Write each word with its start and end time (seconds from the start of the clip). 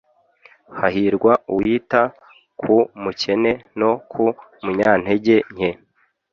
Hahirwa 0.79 1.33
uwita 1.53 2.01
ku 2.61 2.75
mukene 3.03 3.51
no 3.79 3.91
ku 4.11 4.25
munyantege 4.63 5.35
nke 5.53 5.69